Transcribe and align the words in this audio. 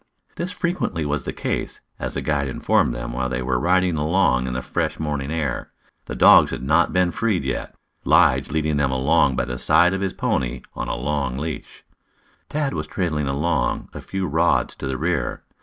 This 0.35 0.49
frequently 0.51 1.05
was 1.05 1.25
the 1.25 1.31
case, 1.31 1.79
as 1.99 2.15
the 2.15 2.21
guide 2.23 2.47
informed 2.47 2.95
them 2.95 3.13
while 3.13 3.29
they 3.29 3.43
were 3.43 3.59
riding 3.59 3.97
along 3.97 4.47
in 4.47 4.53
the 4.53 4.63
fresh 4.63 4.99
morning 4.99 5.29
air. 5.29 5.69
The 6.05 6.15
dogs 6.15 6.49
had 6.49 6.63
not 6.63 6.91
been 6.91 7.11
freed 7.11 7.43
yet, 7.43 7.75
Lige 8.03 8.49
leading 8.49 8.77
them 8.77 8.89
along 8.89 9.35
by 9.35 9.45
the 9.45 9.59
side 9.59 9.93
of 9.93 10.01
his 10.01 10.13
pony 10.13 10.63
on 10.73 10.87
a 10.87 10.95
long 10.95 11.37
leash. 11.37 11.83
Tad 12.49 12.73
was 12.73 12.87
trailing 12.87 13.27
along 13.27 13.89
a 13.93 14.01
few 14.01 14.25
rods 14.25 14.73
to 14.77 14.87
the 14.87 14.97
rear. 14.97 15.43